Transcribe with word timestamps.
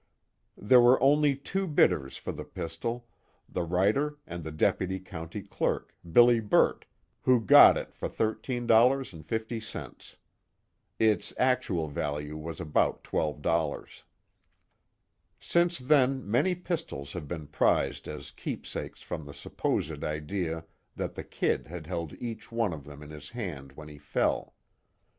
There 0.57 0.81
were 0.81 0.99
only 0.99 1.35
two 1.35 1.67
bidders 1.67 2.17
for 2.17 2.31
the 2.31 2.43
pistol, 2.43 3.07
the 3.47 3.61
writer 3.61 4.17
and 4.25 4.43
the 4.43 4.49
deputy 4.51 4.99
county 4.99 5.43
clerk, 5.43 5.95
Billy 6.11 6.39
Burt, 6.39 6.85
who 7.21 7.39
got 7.39 7.77
it 7.77 7.93
for 7.93 8.09
$13.50. 8.09 10.15
Its 10.97 11.33
actual 11.37 11.87
value 11.87 12.35
was 12.35 12.59
about 12.59 13.03
$12.00. 13.03 14.01
Since 15.39 15.77
then 15.77 16.27
many 16.31 16.55
pistols 16.55 17.13
have 17.13 17.27
been 17.27 17.45
prized 17.45 18.07
as 18.07 18.31
keepsakes 18.31 19.03
from 19.03 19.27
the 19.27 19.35
supposed 19.35 20.03
idea 20.03 20.65
that 20.95 21.13
the 21.13 21.23
"Kid" 21.23 21.67
had 21.67 21.85
held 21.85 22.13
each 22.13 22.51
one 22.51 22.73
of 22.73 22.85
them 22.85 23.03
in 23.03 23.11
his 23.11 23.29
hand 23.29 23.73
when 23.73 23.87
he 23.87 23.99
fell. 23.99 24.55